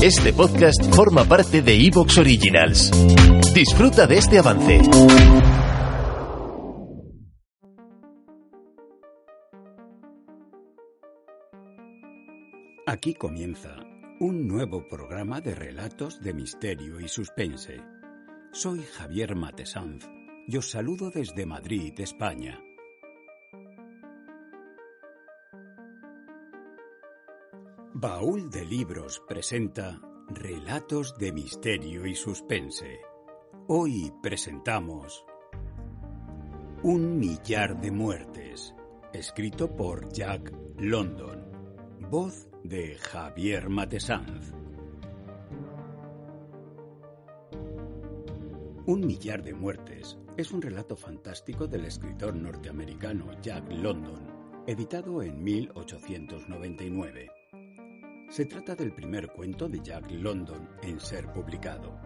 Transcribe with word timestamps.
Este 0.00 0.32
podcast 0.32 0.94
forma 0.94 1.24
parte 1.24 1.60
de 1.60 1.74
Evox 1.74 2.18
Originals. 2.18 2.92
Disfruta 3.52 4.06
de 4.06 4.18
este 4.18 4.38
avance. 4.38 4.80
Aquí 12.86 13.14
comienza 13.14 13.74
un 14.20 14.46
nuevo 14.46 14.86
programa 14.86 15.40
de 15.40 15.56
relatos 15.56 16.20
de 16.20 16.32
misterio 16.32 17.00
y 17.00 17.08
suspense. 17.08 17.80
Soy 18.52 18.84
Javier 18.96 19.34
Matesanz 19.34 20.08
y 20.46 20.58
os 20.58 20.70
saludo 20.70 21.10
desde 21.10 21.44
Madrid, 21.44 21.92
España. 21.98 22.60
Baúl 28.00 28.48
de 28.48 28.64
Libros 28.64 29.20
presenta 29.26 30.00
Relatos 30.28 31.18
de 31.18 31.32
Misterio 31.32 32.06
y 32.06 32.14
Suspense. 32.14 33.00
Hoy 33.66 34.12
presentamos 34.22 35.24
Un 36.84 37.18
millar 37.18 37.80
de 37.80 37.90
muertes, 37.90 38.72
escrito 39.12 39.74
por 39.74 40.12
Jack 40.12 40.52
London, 40.76 41.44
voz 42.08 42.48
de 42.62 42.94
Javier 42.98 43.68
Matesanz. 43.68 44.54
Un 48.86 49.00
millar 49.04 49.42
de 49.42 49.54
muertes 49.54 50.16
es 50.36 50.52
un 50.52 50.62
relato 50.62 50.94
fantástico 50.96 51.66
del 51.66 51.86
escritor 51.86 52.36
norteamericano 52.36 53.32
Jack 53.42 53.72
London, 53.72 54.62
editado 54.68 55.20
en 55.20 55.42
1899. 55.42 57.37
Se 58.28 58.44
trata 58.44 58.74
del 58.74 58.92
primer 58.92 59.28
cuento 59.28 59.70
de 59.70 59.80
Jack 59.80 60.10
London 60.10 60.68
en 60.82 61.00
ser 61.00 61.32
publicado. 61.32 61.98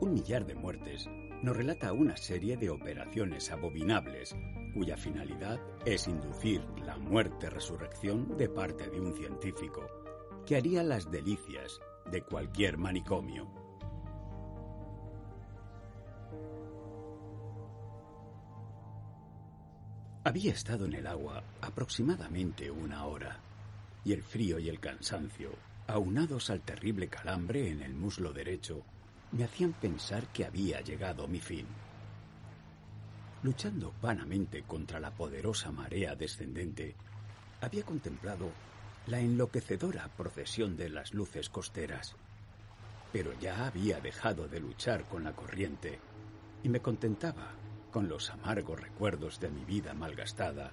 Un 0.00 0.12
millar 0.12 0.44
de 0.44 0.56
muertes 0.56 1.08
nos 1.42 1.56
relata 1.56 1.92
una 1.92 2.16
serie 2.16 2.56
de 2.56 2.70
operaciones 2.70 3.52
abominables 3.52 4.34
cuya 4.74 4.96
finalidad 4.96 5.60
es 5.86 6.08
inducir 6.08 6.60
la 6.84 6.98
muerte-resurrección 6.98 8.36
de 8.36 8.48
parte 8.48 8.90
de 8.90 9.00
un 9.00 9.14
científico 9.14 9.86
que 10.44 10.56
haría 10.56 10.82
las 10.82 11.08
delicias 11.08 11.78
de 12.10 12.22
cualquier 12.22 12.76
manicomio. 12.76 13.48
Había 20.24 20.50
estado 20.50 20.86
en 20.86 20.94
el 20.94 21.06
agua 21.06 21.44
aproximadamente 21.62 22.68
una 22.72 23.06
hora 23.06 23.45
y 24.06 24.12
el 24.12 24.22
frío 24.22 24.60
y 24.60 24.68
el 24.68 24.78
cansancio, 24.78 25.50
aunados 25.88 26.50
al 26.50 26.60
terrible 26.60 27.08
calambre 27.08 27.68
en 27.68 27.82
el 27.82 27.92
muslo 27.92 28.32
derecho, 28.32 28.84
me 29.32 29.42
hacían 29.42 29.72
pensar 29.72 30.28
que 30.28 30.44
había 30.44 30.80
llegado 30.80 31.26
mi 31.26 31.40
fin. 31.40 31.66
Luchando 33.42 33.92
vanamente 34.00 34.62
contra 34.62 35.00
la 35.00 35.10
poderosa 35.10 35.72
marea 35.72 36.14
descendente, 36.14 36.94
había 37.60 37.82
contemplado 37.82 38.52
la 39.08 39.18
enloquecedora 39.18 40.06
procesión 40.16 40.76
de 40.76 40.88
las 40.88 41.12
luces 41.12 41.48
costeras, 41.48 42.14
pero 43.12 43.36
ya 43.40 43.66
había 43.66 43.98
dejado 43.98 44.46
de 44.46 44.60
luchar 44.60 45.02
con 45.08 45.24
la 45.24 45.32
corriente 45.32 45.98
y 46.62 46.68
me 46.68 46.78
contentaba 46.78 47.50
con 47.90 48.08
los 48.08 48.30
amargos 48.30 48.80
recuerdos 48.80 49.40
de 49.40 49.50
mi 49.50 49.64
vida 49.64 49.94
malgastada, 49.94 50.70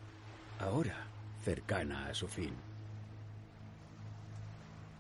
ahora 0.60 1.08
cercana 1.44 2.10
a 2.10 2.14
su 2.14 2.28
fin. 2.28 2.73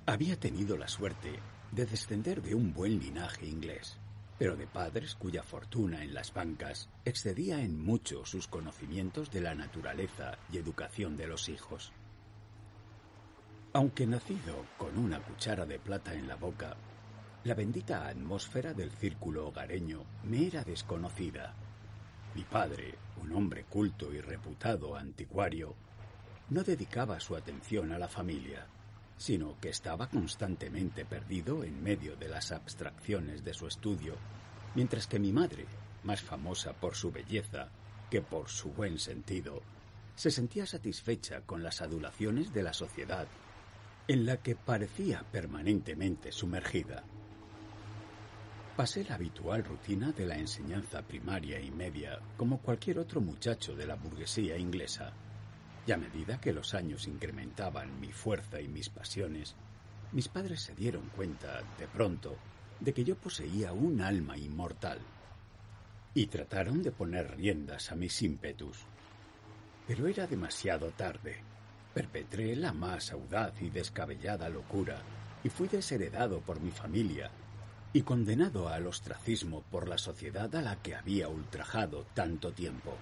Había 0.05 0.37
tenido 0.37 0.75
la 0.75 0.89
suerte 0.89 1.39
de 1.71 1.85
descender 1.85 2.41
de 2.41 2.55
un 2.55 2.73
buen 2.73 2.99
linaje 2.99 3.45
inglés, 3.45 3.97
pero 4.37 4.57
de 4.57 4.67
padres 4.67 5.15
cuya 5.15 5.43
fortuna 5.43 6.03
en 6.03 6.13
las 6.13 6.33
bancas 6.33 6.89
excedía 7.05 7.61
en 7.61 7.81
mucho 7.81 8.25
sus 8.25 8.49
conocimientos 8.49 9.31
de 9.31 9.39
la 9.39 9.55
naturaleza 9.55 10.37
y 10.52 10.58
educación 10.58 11.15
de 11.15 11.27
los 11.27 11.47
hijos. 11.47 11.93
Aunque 13.71 14.05
nacido 14.05 14.65
con 14.77 14.97
una 14.97 15.21
cuchara 15.21 15.65
de 15.65 15.80
plata 15.80 16.13
en 16.13 16.27
la 16.27 16.36
boca, 16.36 16.75
la 17.45 17.53
bendita 17.53 18.05
atmósfera 18.05 18.73
del 18.73 18.92
círculo 18.92 19.47
hogareño 19.47 20.03
me 20.25 20.47
era 20.47 20.65
desconocida. 20.65 21.53
Mi 22.36 22.43
padre, 22.43 22.95
un 23.21 23.31
hombre 23.31 23.63
culto 23.63 24.13
y 24.13 24.19
reputado 24.19 24.97
anticuario, 24.97 25.75
no 26.49 26.61
dedicaba 26.61 27.21
su 27.21 27.37
atención 27.37 27.93
a 27.93 27.97
la 27.97 28.09
familia 28.09 28.67
sino 29.17 29.59
que 29.59 29.69
estaba 29.69 30.09
constantemente 30.09 31.05
perdido 31.05 31.63
en 31.63 31.81
medio 31.81 32.15
de 32.15 32.29
las 32.29 32.51
abstracciones 32.51 33.43
de 33.43 33.53
su 33.53 33.67
estudio, 33.67 34.15
mientras 34.75 35.07
que 35.07 35.19
mi 35.19 35.31
madre, 35.31 35.65
más 36.03 36.21
famosa 36.21 36.73
por 36.73 36.95
su 36.95 37.11
belleza 37.11 37.69
que 38.09 38.21
por 38.21 38.49
su 38.49 38.69
buen 38.71 38.99
sentido, 38.99 39.61
se 40.15 40.29
sentía 40.29 40.65
satisfecha 40.65 41.41
con 41.41 41.63
las 41.63 41.81
adulaciones 41.81 42.53
de 42.53 42.63
la 42.63 42.73
sociedad, 42.73 43.27
en 44.07 44.25
la 44.25 44.37
que 44.37 44.55
parecía 44.55 45.23
permanentemente 45.31 46.31
sumergida. 46.31 47.03
Pasé 48.75 49.03
la 49.03 49.15
habitual 49.15 49.63
rutina 49.63 50.11
de 50.11 50.25
la 50.25 50.37
enseñanza 50.37 51.03
primaria 51.03 51.59
y 51.59 51.71
media 51.71 52.19
como 52.37 52.59
cualquier 52.59 52.99
otro 52.99 53.21
muchacho 53.21 53.75
de 53.75 53.85
la 53.85 53.95
burguesía 53.95 54.57
inglesa 54.57 55.13
y 55.86 55.92
a 55.92 55.98
medida 55.98 56.39
que 56.39 56.54
los 56.54 56.73
años 56.73 57.08
incrementaban 57.08 57.99
mi 57.99 58.11
fuerza 58.11 58.61
y 58.61 58.67
mis 58.67 58.89
pasiones, 58.89 59.55
mis 60.11 60.27
padres 60.27 60.61
se 60.61 60.76
dieron 60.76 61.10
cuenta, 61.16 61.61
de 61.77 61.88
pronto, 61.88 62.38
de 62.80 62.94
que 62.94 63.04
yo 63.04 63.16
poseía 63.16 63.73
un 63.73 64.02
alma 64.02 64.38
inmortal. 64.38 64.99
Y 66.14 66.27
trataron 66.27 66.83
de 66.83 66.92
poner 66.92 67.36
riendas 67.36 67.92
a 67.92 67.95
mis 67.95 68.22
ímpetus. 68.22 68.86
Pero 69.88 70.08
era 70.08 70.27
demasiado 70.27 70.92
tarde. 70.92 71.42
Perpetré 71.93 72.55
la 72.55 72.73
más 72.73 73.11
audaz 73.11 73.61
y 73.61 73.70
descabellada 73.70 74.49
locura 74.49 75.02
y 75.43 75.49
fui 75.49 75.67
desheredado 75.67 76.39
por 76.42 76.61
mi 76.61 76.72
familia 76.72 77.32
y 77.92 78.02
condenado 78.02 78.70
al 78.70 78.88
ostracismo 78.88 79.64
por 79.70 79.88
la 79.88 79.99
sociedad 79.99 80.54
a 80.55 80.61
la 80.61 80.77
que 80.82 80.95
había 80.95 81.27
ultrajado 81.27 82.05
tanto 82.16 82.52
tiempo. 82.52 82.98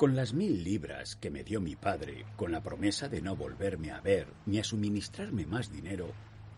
Con 0.00 0.16
las 0.16 0.32
mil 0.32 0.64
libras 0.64 1.14
que 1.14 1.28
me 1.28 1.44
dio 1.44 1.60
mi 1.60 1.76
padre, 1.76 2.24
con 2.36 2.52
la 2.52 2.62
promesa 2.62 3.10
de 3.10 3.20
no 3.20 3.36
volverme 3.36 3.90
a 3.90 4.00
ver 4.00 4.28
ni 4.46 4.58
a 4.58 4.64
suministrarme 4.64 5.44
más 5.44 5.70
dinero, 5.70 6.10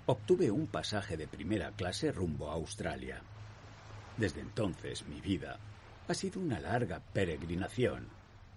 obtuve 0.06 0.53
un 0.53 0.69
pasaje 0.69 1.16
de 1.16 1.26
primera 1.26 1.72
clase 1.72 2.12
rumbo 2.12 2.50
a 2.50 2.54
Australia. 2.54 3.20
Desde 4.16 4.42
entonces 4.42 5.04
mi 5.08 5.20
vida 5.20 5.58
ha 6.06 6.14
sido 6.14 6.41
una 6.41 6.60
larga 6.60 7.00
peregrinación, 7.00 8.06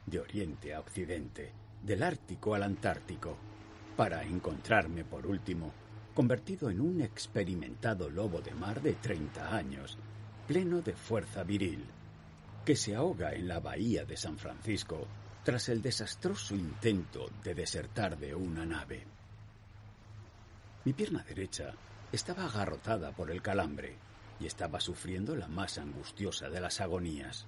de 0.06 0.20
oriente 0.20 0.76
a 0.76 0.82
occidente, 0.82 1.52
del 1.82 2.04
Ártico 2.04 2.54
al 2.54 2.62
Antártico, 2.62 3.38
para 3.98 4.24
encontrarme 4.24 5.04
por 5.04 5.26
último 5.26 5.74
convertido 6.14 6.70
en 6.70 6.80
un 6.80 7.02
experimentado 7.02 8.08
lobo 8.08 8.40
de 8.40 8.54
mar 8.54 8.84
de 8.84 8.94
30 8.94 9.56
años, 9.56 9.98
pleno 10.46 10.84
de 10.84 10.94
fuerza 10.94 11.42
viril 11.42 11.86
que 12.66 12.76
se 12.76 12.96
ahoga 12.96 13.34
en 13.34 13.48
la 13.48 13.60
bahía 13.60 14.06
de 14.06 14.18
San 14.18 14.40
Francisco 14.40 15.08
tras 15.44 15.70
el 15.70 15.84
desastroso 15.84 16.56
intento 16.56 17.30
de 17.44 17.54
desertar 17.54 18.18
de 18.18 18.34
una 18.34 18.66
nave. 18.66 19.06
Mi 20.84 20.94
pierna 20.94 21.24
derecha 21.24 21.76
estaba 22.12 22.46
agarrotada 22.46 23.12
por 23.12 23.30
el 23.30 23.44
calambre 23.44 23.96
y 24.40 24.48
estaba 24.48 24.80
sufriendo 24.80 25.36
la 25.36 25.48
más 25.48 25.78
angustiosa 25.78 26.50
de 26.50 26.60
las 26.60 26.82
agonías. 26.82 27.46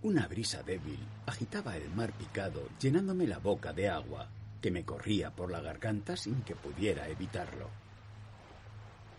Una 0.00 0.26
brisa 0.26 0.62
débil 0.62 1.00
agitaba 1.26 1.76
el 1.76 1.90
mar 1.90 2.12
picado, 2.12 2.68
llenándome 2.80 3.26
la 3.26 3.38
boca 3.38 3.74
de 3.74 3.90
agua 3.90 4.30
que 4.62 4.70
me 4.70 4.84
corría 4.84 5.30
por 5.30 5.50
la 5.50 5.60
garganta 5.60 6.16
sin 6.16 6.40
que 6.42 6.56
pudiera 6.56 7.06
evitarlo. 7.08 7.68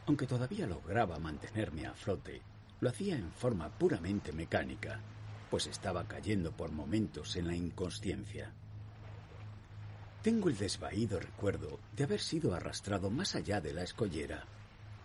Aunque 0.07 0.25
todavía 0.25 0.65
lograba 0.65 1.19
mantenerme 1.19 1.85
a 1.85 1.94
flote, 1.94 2.41
lo 2.81 2.89
hacía 2.89 3.15
en 3.15 3.31
forma 3.31 3.69
puramente 3.69 4.31
mecánica, 4.31 5.01
pues 5.49 5.67
estaba 5.67 6.07
cayendo 6.07 6.51
por 6.51 6.71
momentos 6.71 7.35
en 7.35 7.47
la 7.47 7.55
inconsciencia. 7.55 8.53
Tengo 10.21 10.49
el 10.49 10.57
desvaído 10.57 11.19
recuerdo 11.19 11.79
de 11.95 12.03
haber 12.03 12.19
sido 12.19 12.53
arrastrado 12.53 13.09
más 13.09 13.35
allá 13.35 13.61
de 13.61 13.73
la 13.73 13.83
escollera 13.83 14.45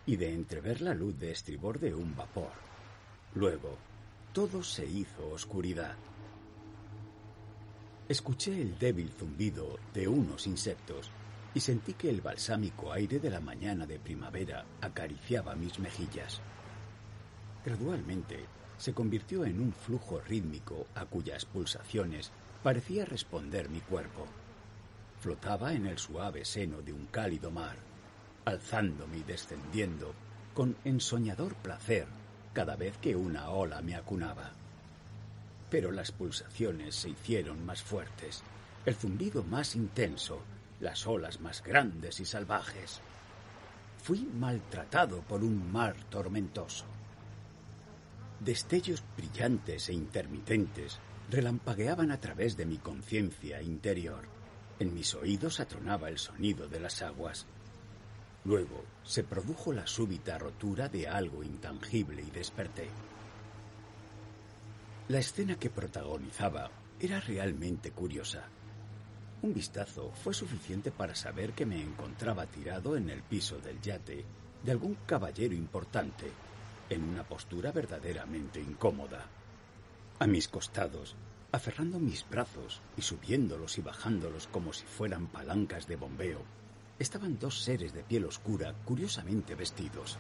y 0.06 0.16
de 0.16 0.32
entrever 0.32 0.80
la 0.80 0.94
luz 0.94 1.18
de 1.18 1.30
estribor 1.30 1.78
de 1.78 1.94
un 1.94 2.14
vapor. 2.14 2.52
Luego, 3.34 3.78
todo 4.32 4.62
se 4.62 4.84
hizo 4.84 5.28
oscuridad. 5.30 5.96
Escuché 8.08 8.60
el 8.60 8.78
débil 8.78 9.10
zumbido 9.10 9.78
de 9.94 10.06
unos 10.08 10.46
insectos 10.46 11.10
y 11.54 11.60
sentí 11.60 11.94
que 11.94 12.10
el 12.10 12.20
balsámico 12.20 12.92
aire 12.92 13.18
de 13.18 13.30
la 13.30 13.40
mañana 13.40 13.86
de 13.86 13.98
primavera 13.98 14.66
acariciaba 14.80 15.54
mis 15.54 15.78
mejillas. 15.78 16.42
Gradualmente 17.64 18.44
se 18.76 18.92
convirtió 18.92 19.44
en 19.44 19.60
un 19.60 19.72
flujo 19.72 20.20
rítmico 20.20 20.86
a 20.94 21.06
cuyas 21.06 21.44
pulsaciones 21.44 22.30
parecía 22.62 23.04
responder 23.04 23.68
mi 23.68 23.80
cuerpo. 23.80 24.26
Flotaba 25.20 25.72
en 25.72 25.86
el 25.86 25.98
suave 25.98 26.44
seno 26.44 26.82
de 26.82 26.92
un 26.92 27.06
cálido 27.06 27.50
mar 27.50 27.76
alzándome 28.44 29.18
y 29.18 29.22
descendiendo 29.22 30.14
con 30.52 30.76
ensoñador 30.84 31.54
placer 31.56 32.06
cada 32.52 32.76
vez 32.76 32.96
que 32.98 33.16
una 33.16 33.50
ola 33.50 33.82
me 33.82 33.96
acunaba. 33.96 34.52
Pero 35.70 35.90
las 35.90 36.12
pulsaciones 36.12 36.94
se 36.94 37.10
hicieron 37.10 37.64
más 37.64 37.82
fuertes, 37.82 38.42
el 38.86 38.94
zumbido 38.94 39.42
más 39.42 39.74
intenso, 39.74 40.40
las 40.80 41.06
olas 41.06 41.40
más 41.40 41.62
grandes 41.62 42.20
y 42.20 42.24
salvajes. 42.24 43.00
Fui 44.02 44.20
maltratado 44.38 45.22
por 45.22 45.42
un 45.42 45.72
mar 45.72 45.96
tormentoso. 46.10 46.84
Destellos 48.44 49.02
brillantes 49.16 49.88
e 49.88 49.94
intermitentes 49.94 50.98
relampagueaban 51.30 52.10
a 52.10 52.20
través 52.20 52.58
de 52.58 52.66
mi 52.66 52.76
conciencia 52.76 53.62
interior. 53.62 54.28
En 54.78 54.92
mis 54.92 55.14
oídos 55.14 55.60
atronaba 55.60 56.10
el 56.10 56.18
sonido 56.18 56.68
de 56.68 56.78
las 56.78 57.00
aguas. 57.00 57.46
Luego 58.44 58.84
se 59.02 59.24
produjo 59.24 59.72
la 59.72 59.86
súbita 59.86 60.36
rotura 60.36 60.90
de 60.90 61.08
algo 61.08 61.42
intangible 61.42 62.20
y 62.20 62.30
desperté. 62.30 62.90
La 65.08 65.20
escena 65.20 65.54
que 65.58 65.70
protagonizaba 65.70 66.70
era 67.00 67.20
realmente 67.20 67.92
curiosa. 67.92 68.44
Un 69.40 69.54
vistazo 69.54 70.12
fue 70.22 70.34
suficiente 70.34 70.90
para 70.90 71.14
saber 71.14 71.52
que 71.52 71.64
me 71.64 71.80
encontraba 71.80 72.44
tirado 72.44 72.98
en 72.98 73.08
el 73.08 73.22
piso 73.22 73.56
del 73.56 73.80
yate 73.80 74.26
de 74.62 74.72
algún 74.72 74.96
caballero 75.06 75.54
importante, 75.54 76.30
en 76.90 77.02
una 77.04 77.24
postura 77.24 77.72
verdaderamente 77.72 78.60
incómoda. 78.60 79.26
A 80.18 80.26
mis 80.26 80.48
costados, 80.48 81.16
aferrando 81.52 81.98
mis 81.98 82.28
brazos 82.28 82.80
y 82.96 83.02
subiéndolos 83.02 83.78
y 83.78 83.82
bajándolos 83.82 84.48
como 84.48 84.72
si 84.72 84.84
fueran 84.84 85.26
palancas 85.26 85.86
de 85.86 85.96
bombeo, 85.96 86.40
estaban 86.98 87.38
dos 87.38 87.62
seres 87.62 87.92
de 87.92 88.02
piel 88.02 88.24
oscura 88.24 88.74
curiosamente 88.84 89.54
vestidos. 89.54 90.18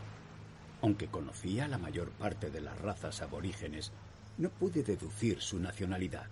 Aunque 0.82 1.08
conocía 1.08 1.68
la 1.68 1.78
mayor 1.78 2.10
parte 2.10 2.50
de 2.50 2.60
las 2.60 2.78
razas 2.80 3.22
aborígenes, 3.22 3.92
no 4.38 4.50
pude 4.50 4.82
deducir 4.82 5.40
su 5.40 5.58
nacionalidad. 5.58 6.26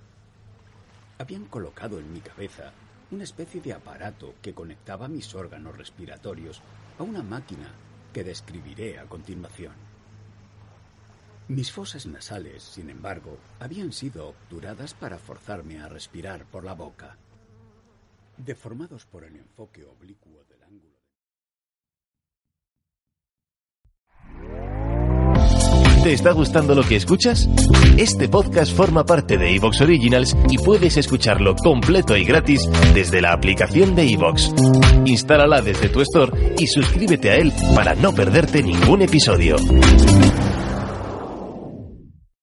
Habían 1.18 1.44
colocado 1.44 1.98
en 1.98 2.12
mi 2.12 2.20
cabeza 2.20 2.72
una 3.10 3.24
especie 3.24 3.60
de 3.60 3.72
aparato 3.72 4.34
que 4.42 4.54
conectaba 4.54 5.06
mis 5.06 5.34
órganos 5.34 5.76
respiratorios 5.76 6.62
a 6.98 7.02
una 7.02 7.22
máquina 7.22 7.68
que 8.12 8.24
describiré 8.24 8.98
a 8.98 9.04
continuación. 9.04 9.91
Mis 11.48 11.72
fosas 11.72 12.06
nasales, 12.06 12.62
sin 12.62 12.88
embargo, 12.88 13.36
habían 13.58 13.92
sido 13.92 14.28
obturadas 14.28 14.94
para 14.94 15.18
forzarme 15.18 15.80
a 15.80 15.88
respirar 15.88 16.44
por 16.46 16.64
la 16.64 16.74
boca. 16.74 17.16
Deformados 18.36 19.04
por 19.06 19.24
el 19.24 19.36
enfoque 19.36 19.84
oblicuo 19.84 20.44
del 20.48 20.62
ángulo. 20.62 20.92
¿Te 26.02 26.14
está 26.14 26.32
gustando 26.32 26.74
lo 26.74 26.82
que 26.82 26.96
escuchas? 26.96 27.48
Este 27.96 28.28
podcast 28.28 28.74
forma 28.74 29.04
parte 29.04 29.36
de 29.36 29.54
Evox 29.54 29.82
Originals 29.82 30.36
y 30.48 30.58
puedes 30.58 30.96
escucharlo 30.96 31.54
completo 31.54 32.16
y 32.16 32.24
gratis 32.24 32.68
desde 32.94 33.20
la 33.20 33.32
aplicación 33.32 33.94
de 33.94 34.10
Evox. 34.10 34.52
Instálala 35.04 35.60
desde 35.60 35.88
tu 35.88 36.00
store 36.00 36.54
y 36.58 36.66
suscríbete 36.66 37.30
a 37.30 37.36
él 37.36 37.52
para 37.74 37.94
no 37.94 38.12
perderte 38.12 38.62
ningún 38.62 39.02
episodio. 39.02 39.56